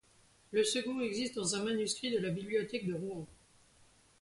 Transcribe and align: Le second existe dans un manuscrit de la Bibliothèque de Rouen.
Le 0.49 0.63
second 0.63 0.99
existe 1.01 1.35
dans 1.35 1.55
un 1.55 1.63
manuscrit 1.63 2.09
de 2.09 2.17
la 2.17 2.31
Bibliothèque 2.31 2.87
de 2.87 2.95
Rouen. 2.95 3.27